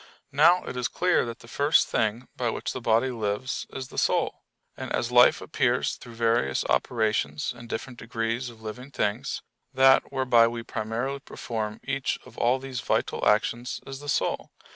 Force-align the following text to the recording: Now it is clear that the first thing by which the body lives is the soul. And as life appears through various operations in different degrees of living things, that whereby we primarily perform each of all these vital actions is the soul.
Now 0.31 0.63
it 0.63 0.75
is 0.75 0.87
clear 0.87 1.27
that 1.27 1.41
the 1.41 1.47
first 1.47 1.87
thing 1.87 2.27
by 2.35 2.49
which 2.49 2.73
the 2.73 2.81
body 2.81 3.11
lives 3.11 3.67
is 3.71 3.89
the 3.89 3.99
soul. 3.99 4.41
And 4.75 4.91
as 4.91 5.11
life 5.11 5.41
appears 5.41 5.95
through 5.95 6.15
various 6.15 6.65
operations 6.65 7.53
in 7.55 7.67
different 7.67 7.99
degrees 7.99 8.49
of 8.49 8.63
living 8.63 8.89
things, 8.89 9.43
that 9.75 10.11
whereby 10.11 10.47
we 10.47 10.63
primarily 10.63 11.19
perform 11.19 11.81
each 11.83 12.17
of 12.25 12.35
all 12.39 12.57
these 12.57 12.79
vital 12.81 13.27
actions 13.27 13.79
is 13.85 13.99
the 13.99 14.09
soul. 14.09 14.49